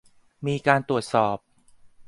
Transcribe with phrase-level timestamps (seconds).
[0.45, 1.37] มีการตรวจสอบ